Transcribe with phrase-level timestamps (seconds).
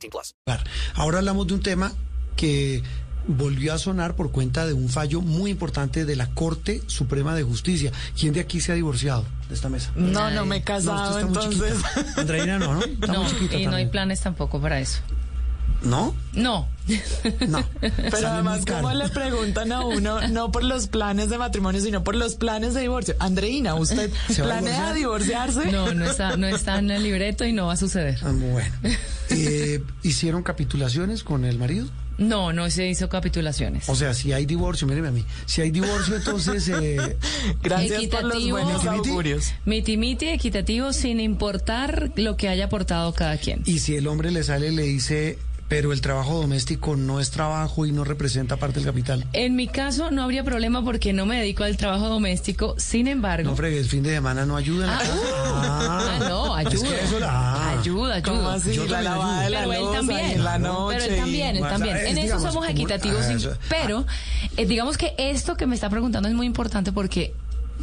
[0.00, 0.34] 18 plus.
[0.94, 1.92] Ahora hablamos de un tema
[2.36, 2.82] que
[3.26, 7.42] volvió a sonar por cuenta de un fallo muy importante de la Corte Suprema de
[7.42, 7.92] Justicia.
[8.18, 9.92] ¿Quién de aquí se ha divorciado de esta mesa?
[9.94, 11.74] No, no me he No, casado, muy entonces.
[12.16, 12.82] Andreina no, ¿no?
[12.82, 15.00] Está No, muy y no hay planes tampoco para eso.
[15.82, 16.14] ¿No?
[16.34, 16.68] No.
[17.48, 17.64] No.
[17.80, 18.64] Pero Sale además.
[18.66, 22.74] ¿cómo le preguntan a uno no por los planes de matrimonio, sino por los planes
[22.74, 23.14] de divorcio?
[23.18, 25.50] Andreina, ¿usted ¿Se va a planea divorciar?
[25.52, 25.72] divorciarse?
[25.72, 28.18] No, no está, no está en el libreto y no va a suceder.
[28.22, 28.74] Ah, Bueno.
[29.32, 31.86] Eh, ¿Hicieron capitulaciones con el marido?
[32.18, 33.88] No, no se hizo capitulaciones.
[33.88, 35.24] O sea, si hay divorcio, míreme a mí.
[35.46, 36.68] Si hay divorcio, entonces...
[36.68, 37.16] eh,
[37.62, 39.52] Gracias por los buenos augurios.
[39.66, 43.62] Miti miti equitativo sin importar lo que haya aportado cada quien.
[43.66, 45.38] y si el hombre le sale y le dice,
[45.70, 49.24] pero el trabajo doméstico no es trabajo y no representa parte del capital.
[49.32, 52.74] En mi caso no habría problema porque no me dedico al trabajo doméstico.
[52.76, 54.86] Sin embargo, No fregues, el fin de semana no ayuda.
[54.86, 55.16] en la Ah, casa.
[55.24, 57.00] ah, no, Es que ayuda.
[57.00, 57.78] eso la- ah.
[57.78, 58.22] Ayuda, ayuda.
[58.22, 58.72] ¿Cómo así?
[58.74, 60.30] Yo la lavada de la Pero él también.
[60.32, 60.98] en la noche.
[61.00, 61.96] Pero él también, él también.
[61.96, 63.20] es, En eso digamos, somos como- equitativos.
[63.22, 63.52] ah, sin- eso.
[63.68, 64.04] pero
[64.56, 67.32] eh, digamos que esto que me está preguntando es muy importante porque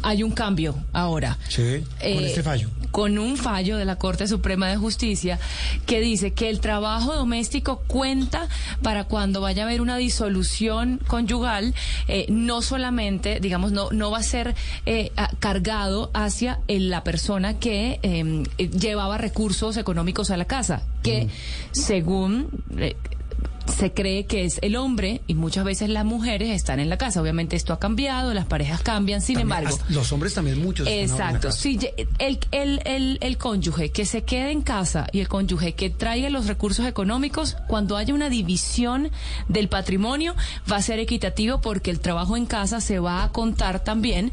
[0.02, 1.38] hay un cambio ahora.
[1.48, 2.68] Sí, con Eh, este fallo.
[2.90, 5.38] Con un fallo de la Corte Suprema de Justicia
[5.86, 8.48] que dice que el trabajo doméstico cuenta
[8.82, 11.74] para cuando vaya a haber una disolución conyugal,
[12.08, 14.54] eh, no solamente, digamos, no, no va a ser
[14.86, 20.82] eh, cargado hacia el- la persona que eh, eh, llevaba recursos económicos a la casa,
[21.02, 21.28] que
[21.72, 22.48] según...
[23.76, 27.20] se cree que es el hombre y muchas veces las mujeres están en la casa.
[27.22, 29.78] Obviamente esto ha cambiado, las parejas cambian, sin También, embargo.
[29.90, 30.86] los hombres también muchos.
[30.86, 31.48] están ahora en la Exacto.
[31.48, 31.60] casa.
[31.60, 35.74] Si ye- el, el, el, el cónyuge que se quede en casa y el cónyuge
[35.74, 39.10] que traiga los recursos económicos, cuando haya una división
[39.48, 40.34] del patrimonio,
[40.70, 44.32] va a ser equitativo porque el trabajo en casa se va a contar también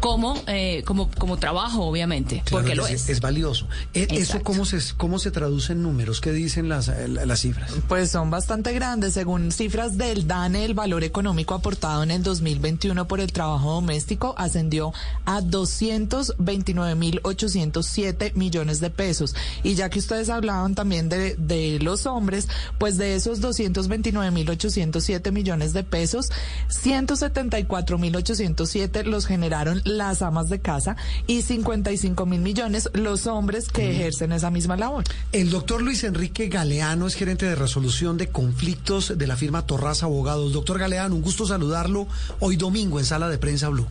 [0.00, 3.08] como, eh, como, como trabajo, obviamente, Claro, porque lo es, es.
[3.10, 3.68] es valioso.
[3.94, 6.20] E- ¿Eso cómo se, cómo se traduce en números?
[6.20, 7.70] ¿Qué dicen las, eh, las cifras?
[7.88, 9.14] Pues son bastante grandes.
[9.14, 14.34] Según cifras del DANE, el valor económico aportado en el 2021 por el trabajo doméstico
[14.38, 14.94] ascendió
[15.26, 19.34] a 229.807 millones de pesos.
[19.62, 25.72] Y ya que ustedes hablaban también de, de los hombres, pues de esos 229.807 millones
[25.72, 26.30] de pesos,
[26.70, 30.96] 174.807 los generaron las amas de casa
[31.26, 35.04] y 55 mil millones los hombres que ejercen esa misma labor.
[35.32, 40.04] El doctor Luis Enrique Galeano es gerente de resolución de conflictos de la firma Torraz
[40.04, 40.52] Abogados.
[40.52, 42.06] Doctor Galeano, un gusto saludarlo
[42.38, 43.88] hoy domingo en Sala de Prensa Blue.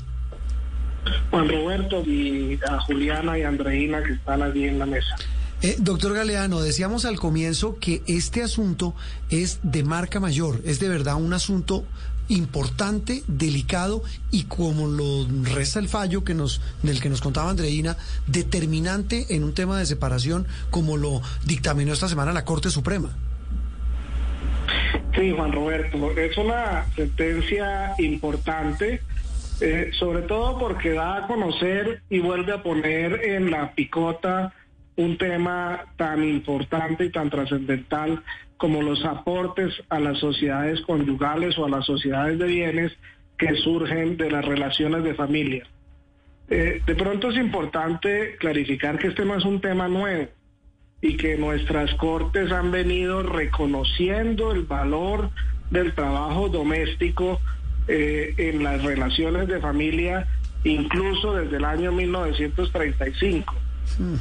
[1.29, 5.17] Juan Roberto y a Juliana y Andreina que están allí en la mesa.
[5.61, 8.95] Eh, doctor Galeano, decíamos al comienzo que este asunto
[9.29, 11.83] es de marca mayor, es de verdad un asunto
[12.29, 17.97] importante, delicado y como lo resta el fallo que nos, del que nos contaba Andreina,
[18.25, 23.13] determinante en un tema de separación como lo dictaminó esta semana la Corte Suprema.
[25.15, 29.01] Sí, Juan Roberto, es una sentencia importante,
[29.59, 34.53] eh, sobre todo porque da a conocer y vuelve a poner en la picota
[34.95, 38.23] un tema tan importante y tan trascendental
[38.55, 42.93] como los aportes a las sociedades conyugales o a las sociedades de bienes
[43.37, 45.67] que surgen de las relaciones de familia.
[46.49, 50.27] Eh, de pronto es importante clarificar que este no es un tema nuevo
[51.01, 55.29] y que nuestras cortes han venido reconociendo el valor
[55.71, 57.41] del trabajo doméstico
[57.87, 60.27] eh, en las relaciones de familia
[60.63, 63.55] incluso desde el año 1935.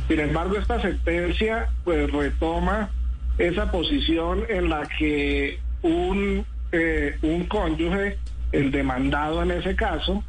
[0.08, 2.90] Sin embargo, esta sentencia pues retoma
[3.38, 8.19] esa posición en la que un, eh, un cónyuge,
[8.52, 10.25] el demandado en ese caso,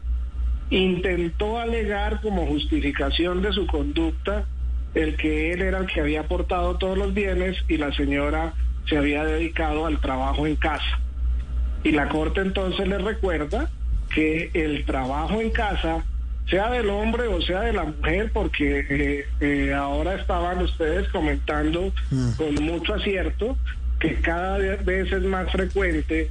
[0.69, 4.45] intentó alegar como justificación de su conducta
[4.93, 8.53] el que él era el que había aportado todos los bienes y la señora
[8.87, 10.99] se había dedicado al trabajo en casa.
[11.83, 13.69] Y la Corte entonces le recuerda
[14.13, 16.03] que el trabajo en casa,
[16.49, 21.93] sea del hombre o sea de la mujer, porque eh, eh, ahora estaban ustedes comentando
[22.37, 23.57] con mucho acierto
[23.99, 26.29] que cada vez es más frecuente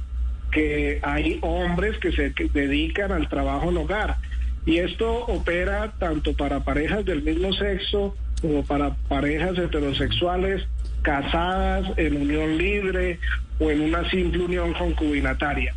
[0.51, 4.17] que hay hombres que se dedican al trabajo en hogar.
[4.65, 10.63] Y esto opera tanto para parejas del mismo sexo como para parejas heterosexuales
[11.01, 13.19] casadas en unión libre
[13.59, 15.75] o en una simple unión concubinataria.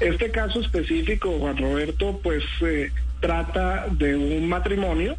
[0.00, 5.16] Este caso específico, Juan Roberto, pues eh, trata de un matrimonio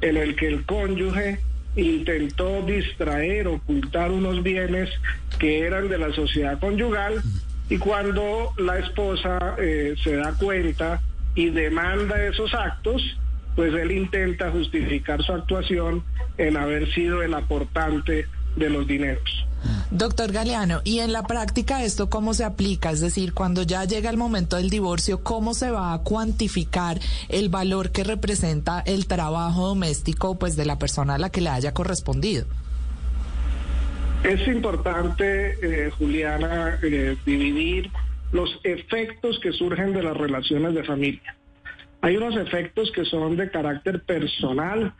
[0.00, 1.40] en el que el cónyuge
[1.76, 4.90] intentó distraer, ocultar unos bienes
[5.38, 7.22] que eran de la sociedad conyugal
[7.68, 11.00] y cuando la esposa eh, se da cuenta
[11.34, 13.02] y demanda esos actos,
[13.56, 16.02] pues él intenta justificar su actuación
[16.38, 18.26] en haber sido el aportante
[18.56, 19.46] de los dineros.
[19.90, 22.90] Doctor Galeano, ¿y en la práctica esto cómo se aplica?
[22.90, 26.98] Es decir, cuando ya llega el momento del divorcio, ¿cómo se va a cuantificar
[27.28, 31.50] el valor que representa el trabajo doméstico pues de la persona a la que le
[31.50, 32.46] haya correspondido?
[34.24, 37.90] Es importante, eh, Juliana, eh, dividir
[38.32, 41.36] los efectos que surgen de las relaciones de familia.
[42.02, 44.94] Hay unos efectos que son de carácter personal,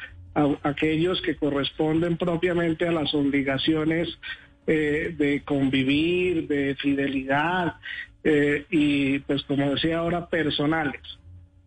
[0.62, 4.19] aquellos que corresponden propiamente a las obligaciones
[4.67, 7.76] eh, de convivir, de fidelidad
[8.23, 11.00] eh, y, pues como decía ahora, personales.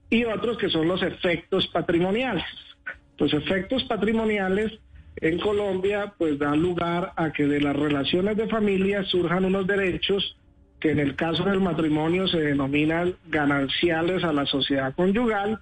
[0.10, 2.46] Y otros que son los efectos patrimoniales.
[3.18, 4.80] Los efectos patrimoniales
[5.18, 10.38] en Colombia pues dan lugar a que de las relaciones de familia surjan unos derechos
[10.84, 15.62] que en el caso del matrimonio se denominan gananciales a la sociedad conyugal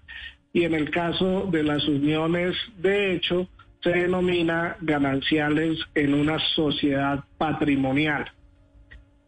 [0.52, 3.48] y en el caso de las uniones de hecho
[3.84, 8.32] se denomina gananciales en una sociedad patrimonial.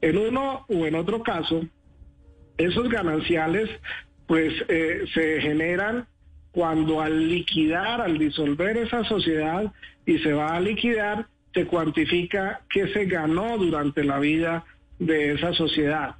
[0.01, 1.62] En uno o en otro caso,
[2.57, 3.69] esos gananciales
[4.25, 6.07] pues eh, se generan
[6.50, 9.72] cuando al liquidar, al disolver esa sociedad
[10.07, 14.66] y se va a liquidar, se cuantifica qué se ganó durante la vida
[15.00, 16.16] de esa sociedad.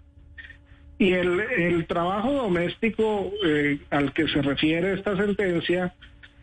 [0.98, 5.94] Y el, trabajo doméstico eh, al que se refiere esta sentencia,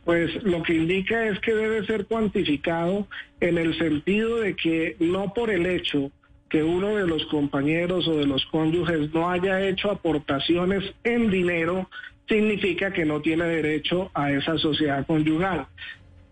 [0.04, 3.06] pues lo que indica es que debe ser cuantificado
[3.40, 6.10] en el sentido de que no por el hecho
[6.50, 11.88] que uno de los compañeros o de los cónyuges no haya hecho aportaciones en dinero,
[12.28, 15.66] significa que no tiene derecho a esa sociedad conyugal.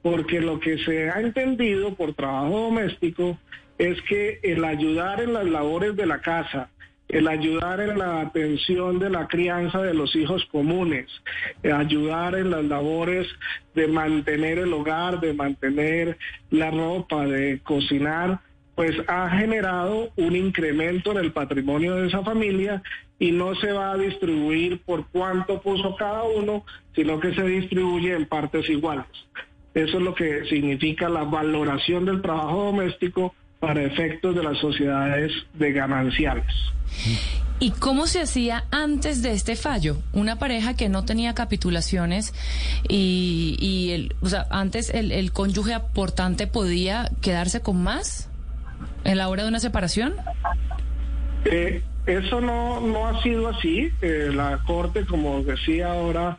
[0.03, 3.39] Porque lo que se ha entendido por trabajo doméstico
[3.79, 6.71] es que el ayudar en las labores de la casa,
[7.09, 11.07] el ayudar en la atención de la crianza de los hijos comunes,
[11.63, 13.27] ayudar en las labores
[13.75, 16.19] de mantener el hogar, de mantener
[16.51, 18.41] la ropa, de cocinar,
[18.75, 22.83] pues ha generado un incremento en el patrimonio de esa familia
[23.19, 26.65] y no se va a distribuir por cuánto puso cada uno,
[26.95, 29.07] sino que se distribuye en partes iguales.
[29.75, 35.33] Eso es lo que significa la valoración del trabajo doméstico para efectos de las sociedades
[35.55, 36.47] de gananciales.
[37.61, 39.99] ¿Y cómo se hacía antes de este fallo?
[40.13, 42.33] Una pareja que no tenía capitulaciones
[42.89, 48.31] y, y el, o sea, antes el, el cónyuge aportante podía quedarse con más
[49.05, 50.15] en la hora de una separación.
[51.45, 53.91] Eh, eso no, no ha sido así.
[54.03, 56.39] Eh, la Corte, como decía ahora,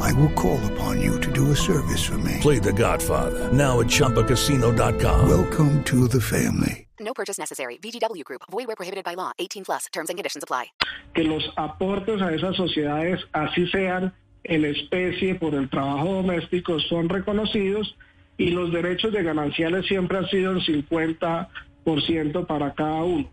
[0.00, 2.38] I will call upon you to do a service for me.
[2.40, 5.28] Play The Godfather now at ChumbaCasino.com.
[5.28, 6.86] Welcome to the family.
[6.98, 7.78] No purchase necessary.
[7.78, 8.42] VGW Group.
[8.50, 9.32] Void where prohibited by law.
[9.38, 9.86] 18 plus.
[9.92, 10.66] Terms and conditions apply.
[11.14, 14.12] que los aportes a esas sociedades, así sean
[14.44, 17.96] en especie por el trabajo doméstico, son reconocidos
[18.38, 23.30] y los derechos de gananciales siempre han sido el 50% para cada uno.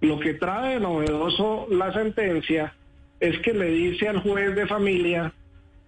[0.00, 2.74] Lo que trae de novedoso la sentencia
[3.20, 5.34] es que le dice al juez de familia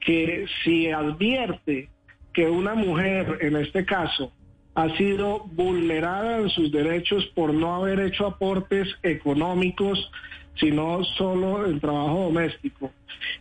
[0.01, 1.89] que si advierte
[2.33, 4.33] que una mujer, en este caso,
[4.75, 10.11] ha sido vulnerada en sus derechos por no haber hecho aportes económicos,
[10.59, 12.91] sino solo el trabajo doméstico.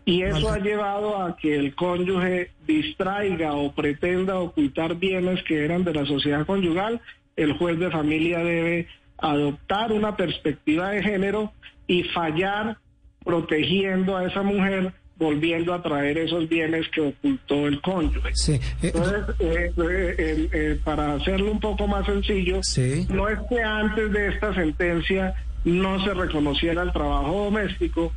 [0.06, 5.84] Y eso ha llevado a que el cónyuge distraiga o pretenda ocultar bienes que eran
[5.84, 7.02] de la sociedad conyugal.
[7.36, 8.88] El juez de familia debe
[9.18, 11.54] adoptar una perspectiva de género
[11.88, 12.78] y fallar
[13.24, 18.32] protegiendo a esa mujer volviendo a traer esos bienes que ocultó el cónyuge.
[18.34, 23.06] Sí, eh, Entonces, eh, eh, eh, eh, para hacerlo un poco más sencillo, Sí.
[23.10, 25.34] no es que antes de esta sentencia
[25.66, 28.14] no se reconociera el trabajo doméstico,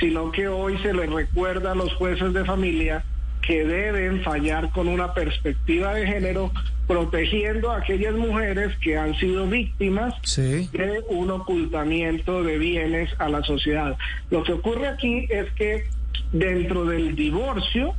[0.00, 3.04] sino que hoy se le recuerda a los jueces de familia
[3.42, 6.50] que deben fallar con una perspectiva de género,
[6.88, 10.68] protegiendo a aquellas mujeres que han sido víctimas Sí.
[10.72, 13.96] de un ocultamiento de bienes a la sociedad.
[14.30, 15.84] Lo que ocurre aquí es que
[16.32, 17.94] dentro del divorcio,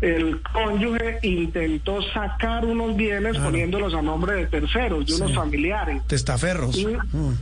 [0.00, 3.46] el cónyuge intentó sacar unos bienes Claro.
[3.50, 6.06] poniéndolos a nombre de terceros, de unos familiares.
[6.06, 6.74] Testaferros.
[6.76, 6.86] Sí.
[7.12, 7.32] Mm.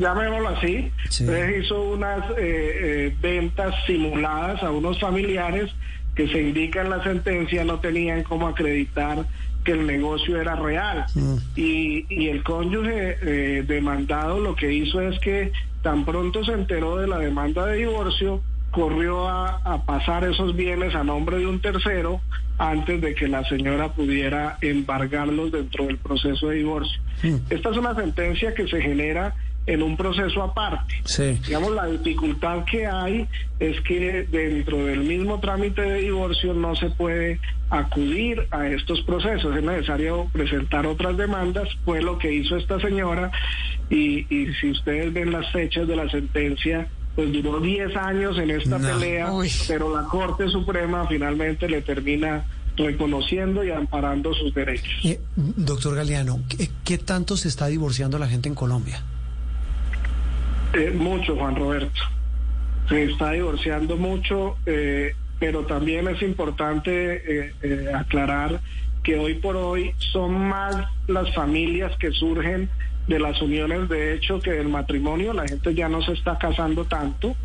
[0.00, 1.22] llamémoslo así, Sí.
[1.24, 5.70] Entonces hizo unas eh, eh, ventas simuladas a unos familiares
[6.16, 9.24] que se indica en la sentencia no tenían cómo acreditar
[9.64, 11.04] que el negocio era real.
[11.14, 11.34] Mm.
[11.56, 16.96] Y, y el cónyuge eh, demandado lo que hizo es que tan pronto se enteró
[16.96, 18.42] de la demanda de divorcio,
[18.76, 22.20] corrió a, a pasar esos bienes a nombre de un tercero
[22.58, 27.00] antes de que la señora pudiera embargarlos dentro del proceso de divorcio.
[27.48, 30.94] Esta es una sentencia que se genera en un proceso aparte.
[31.06, 31.40] Sí.
[31.46, 33.26] Digamos, la dificultad que hay
[33.58, 37.40] es que dentro del mismo trámite de divorcio no se puede
[37.70, 39.56] acudir a estos procesos.
[39.56, 41.66] Es necesario presentar otras demandas.
[41.86, 43.30] Fue lo que hizo esta señora
[43.88, 48.50] y, y si ustedes ven las fechas de la sentencia, pues duró 10 años en
[48.50, 48.86] esta No.
[48.86, 49.50] pelea, Uy.
[49.66, 52.44] pero la Corte Suprema finalmente le termina
[52.76, 54.92] reconociendo y amparando sus derechos.
[55.02, 59.02] Eh, doctor Galeano, ¿qué, qué tanto se está divorciando la gente en Colombia?
[60.74, 62.00] Eh, mucho, Juan Roberto.
[62.88, 68.60] Se está divorciando mucho, eh, pero también es importante eh, eh, aclarar
[69.02, 72.68] que hoy por hoy son más las familias que surgen
[73.06, 75.32] de las uniones de hecho que del matrimonio.
[75.32, 77.36] La gente ya no se está casando tanto.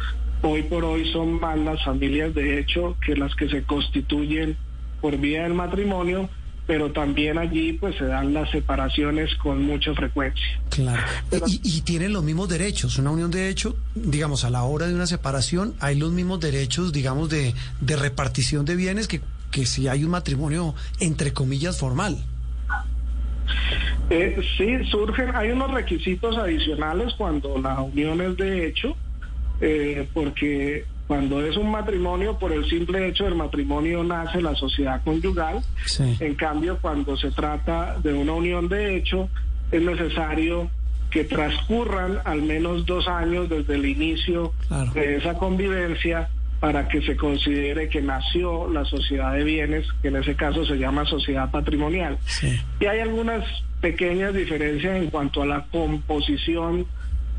[0.41, 4.57] Hoy por hoy son más las familias de hecho que las que se constituyen
[4.99, 6.29] por vía del matrimonio,
[6.65, 10.45] pero también allí pues se dan las separaciones con mucha frecuencia.
[10.69, 11.03] Claro.
[11.45, 12.97] Y, y tienen los mismos derechos.
[12.97, 16.91] Una unión de hecho, digamos, a la hora de una separación, hay los mismos derechos,
[16.91, 22.23] digamos, de, de repartición de bienes que, que si hay un matrimonio, entre comillas, formal.
[24.13, 28.95] Eh, sí, surgen, hay unos requisitos adicionales cuando la unión es de hecho,
[29.61, 35.01] eh, porque cuando es un matrimonio, por el simple hecho del matrimonio nace la sociedad
[35.03, 35.61] conyugal.
[35.85, 36.17] Sí.
[36.19, 39.29] En cambio, cuando se trata de una unión de hecho,
[39.71, 40.69] es necesario
[41.09, 44.91] que transcurran al menos dos años desde el inicio Claro.
[44.93, 46.29] de esa convivencia
[46.61, 50.75] para que se considere que nació la sociedad de bienes, que en ese caso se
[50.77, 52.17] llama sociedad patrimonial.
[52.27, 52.57] Sí.
[52.79, 53.43] Y hay algunas
[53.81, 56.85] pequeñas diferencias en cuanto a la composición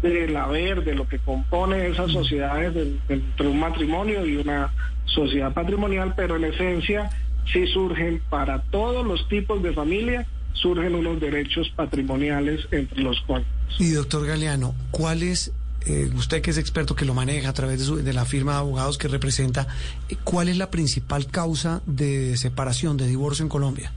[0.02, 4.72] del haber, de lo que compone esas sociedades de- de- entre un matrimonio y una
[5.04, 7.08] sociedad patrimonial, pero en esencia
[7.52, 13.52] sí surgen para todos los tipos de familia, surgen unos derechos patrimoniales entre los cónyuges.
[13.78, 15.52] Y doctor Galeano, ¿cuál es,
[15.86, 18.52] eh, usted que es experto que lo maneja a través de, su- de la firma
[18.52, 19.66] de abogados que representa,
[20.08, 23.92] eh, cuál es la principal causa de separación, de divorcio en Colombia?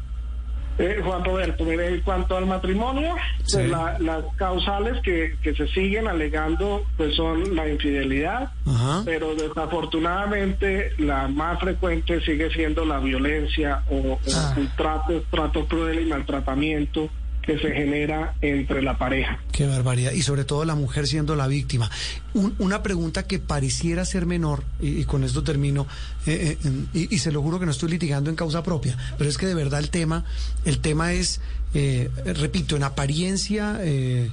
[0.77, 3.15] Eh, Juan Roberto, mire, en cuanto al matrimonio,
[3.49, 9.01] pues la- las causales que, que se siguen alegando pues son la infidelidad, Ajá.
[9.05, 14.53] pero desafortunadamente la más frecuente sigue siendo la violencia o, o Ah.
[14.57, 17.09] el trato, trato cruel y maltratamiento
[17.45, 19.39] que se genera entre la pareja.
[19.51, 20.11] Qué barbaridad.
[20.13, 21.89] Y sobre todo la mujer siendo la víctima.
[22.33, 25.87] Un- una pregunta que pareciera ser menor, y, con esto termino,
[26.25, 29.29] eh, eh, y, y se lo juro que no estoy litigando en causa propia, pero
[29.29, 30.25] es que de verdad el tema,
[30.65, 31.39] el tema es,
[31.73, 34.29] eh, repito, en apariencia eh,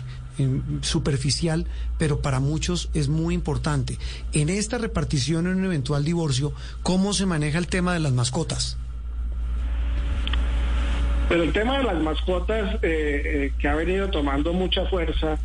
[0.81, 1.67] superficial,
[1.99, 3.99] pero para muchos es muy importante.
[4.33, 6.53] En esta repartición, en un eventual divorcio,
[6.83, 8.77] ¿cómo se maneja el tema de las mascotas?
[11.33, 15.39] Pero el tema de las mascotas eh, eh, que ha venido tomando mucha fuerza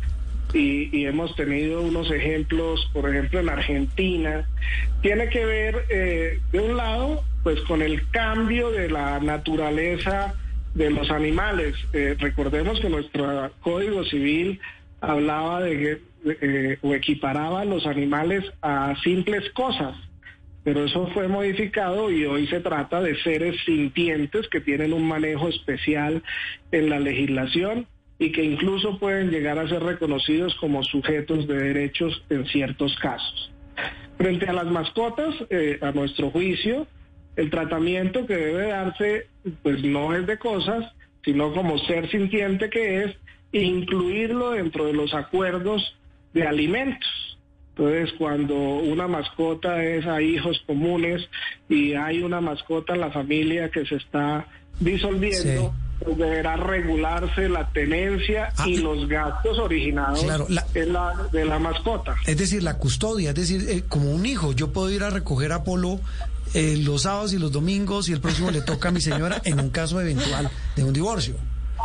[0.52, 4.46] y, hemos tenido unos ejemplos, por ejemplo en Argentina,
[5.00, 10.34] tiene que ver eh, de un lado pues con el cambio de la naturaleza
[10.74, 11.74] de los animales.
[12.18, 14.60] Recordemos que nuestro Código Civil
[15.00, 19.96] hablaba de que o equiparaba a los animales a simples cosas
[20.68, 25.48] pero eso fue modificado y hoy se trata de seres sintientes que tienen un manejo
[25.48, 26.22] especial
[26.72, 27.86] en la legislación
[28.18, 33.50] y que incluso pueden llegar a ser reconocidos como sujetos de derechos en ciertos casos.
[34.18, 36.86] Frente a las mascotas, eh, a nuestro juicio,
[37.36, 39.26] el tratamiento que debe darse
[39.62, 40.84] pues no es de cosas,
[41.24, 43.16] sino como ser sintiente que es,
[43.52, 45.96] incluirlo dentro de los acuerdos
[46.34, 47.27] de alimentos.
[47.78, 51.22] Entonces, cuando una mascota es a hijos comunes
[51.68, 54.46] y hay una mascota en la familia que se está
[54.80, 55.72] disolviendo,
[56.04, 61.44] pues deberá regularse la tenencia Ah, y los gastos originados Claro, la- en la- de
[61.44, 62.16] la mascota.
[62.26, 65.52] Es decir, la custodia, es decir, eh, como un hijo, yo puedo ir a recoger
[65.52, 66.00] a Polo
[66.54, 69.60] eh, los sábados y los domingos y el próximo le toca a mi señora en
[69.60, 71.34] un caso eventual de un divorcio.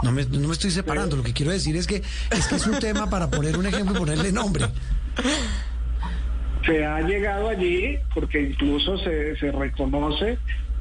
[0.01, 2.65] No me, no me estoy separando, lo que quiero decir es que, es que es
[2.65, 4.65] un tema para poner un ejemplo y ponerle nombre.
[6.65, 10.37] Se ha llegado allí porque incluso se, se reconoce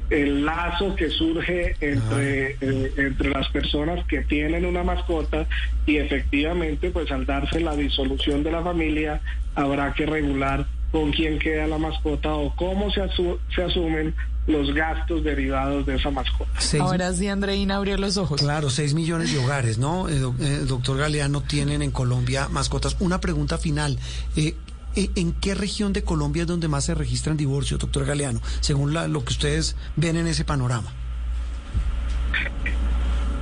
[0.09, 5.47] el lazo que surge entre, eh, entre las personas que tienen una mascota
[5.85, 9.21] y efectivamente pues al darse la disolución de la familia
[9.55, 14.13] habrá que regular con quién queda la mascota o cómo se, asu- se asumen
[14.45, 16.51] los gastos derivados de esa mascota.
[16.59, 18.39] Seis- Ahora sí, Andreina abrió los ojos.
[18.41, 20.09] Claro, 6 millones de hogares, ¿no?
[20.09, 22.97] Eh, eh, doctor Galeano, tienen en Colombia mascotas.
[22.99, 23.97] Una pregunta final.
[24.35, 24.53] Eh,
[24.95, 28.39] ¿En qué región de Colombia es donde más se registran divorcios, doctor Galeano?
[28.59, 30.91] Según la- lo que ustedes ven en ese panorama.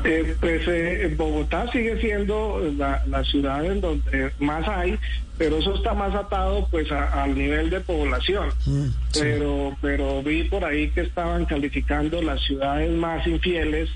[0.04, 4.98] Eh, pues eh, Bogotá sigue siendo la, la ciudad en donde más hay,
[5.38, 8.50] pero eso está más atado pues a- al nivel de población.
[8.66, 9.20] Mm, sí.
[9.22, 13.90] Pero, pero vi por ahí que estaban calificando las ciudades más infieles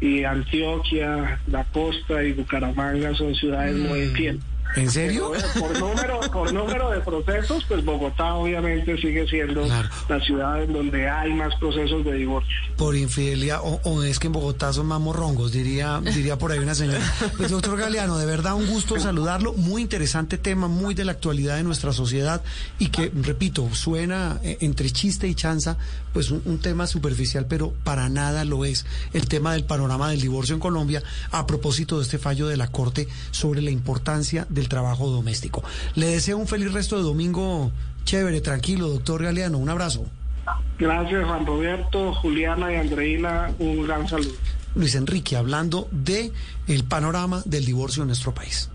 [0.00, 4.40] y Antioquia, la costa y Bucaramanga son ciudades muy infieles.
[4.80, 5.32] ¿En serio?
[5.32, 9.88] Pero, por número, por número de procesos, pues Bogotá obviamente sigue siendo Claro.
[10.08, 12.56] la ciudad en donde hay más procesos de divorcio.
[12.76, 16.58] Por infidelidad, o, o es que en Bogotá son más morrongos, diría, diría por ahí
[16.58, 17.00] una señora.
[17.36, 21.56] Pues doctor Galeano, de verdad un gusto saludarlo, muy interesante tema, muy de la actualidad
[21.56, 22.42] de nuestra sociedad
[22.78, 25.76] y que, repito, suena eh, entre chiste y chanza,
[26.12, 28.86] pues un, un tema superficial, pero para nada lo es.
[29.12, 32.68] El tema del panorama del divorcio en Colombia, a propósito de este fallo de la
[32.68, 35.62] Corte sobre la importancia del trabajo doméstico.
[35.94, 37.72] Le deseo un feliz resto de domingo
[38.04, 40.06] chévere, tranquilo, doctor Galeano, un abrazo.
[40.78, 44.32] Gracias Juan Roberto, Juliana y Andreina, un gran saludo.
[44.74, 46.32] Luis Enrique hablando de
[46.68, 48.70] el panorama del divorcio en nuestro país.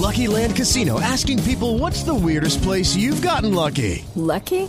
[0.00, 4.04] Lucky Land Casino asking people what's the weirdest place you've gotten lucky?
[4.14, 4.68] Lucky?